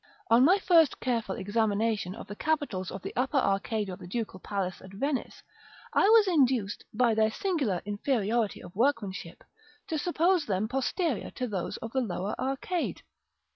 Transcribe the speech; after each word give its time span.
On 0.31 0.43
my 0.43 0.57
first 0.57 0.99
careful 0.99 1.35
examination 1.35 2.15
of 2.15 2.25
the 2.25 2.35
capitals 2.35 2.89
of 2.89 3.03
the 3.03 3.15
upper 3.15 3.37
arcade 3.37 3.87
of 3.87 3.99
the 3.99 4.07
Ducal 4.07 4.39
Palace 4.39 4.81
at 4.81 4.91
Venice, 4.95 5.43
I 5.93 6.09
was 6.09 6.27
induced, 6.27 6.83
by 6.91 7.13
their 7.13 7.29
singular 7.29 7.83
inferiority 7.85 8.63
of 8.63 8.75
workmanship, 8.75 9.43
to 9.89 9.99
suppose 9.99 10.47
them 10.47 10.67
posterior 10.67 11.29
to 11.35 11.47
those 11.47 11.77
of 11.77 11.91
the 11.91 12.01
lower 12.01 12.33
arcade. 12.39 13.03